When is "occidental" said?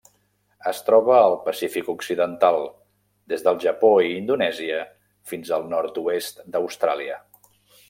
1.93-2.57